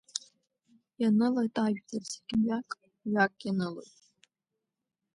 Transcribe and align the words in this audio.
Ианылоит 1.01 1.55
ажәлар 1.65 2.03
зегьы 2.11 2.35
мҩак, 2.39 2.69
мҩак 3.03 3.33
ианылоит. 3.45 3.95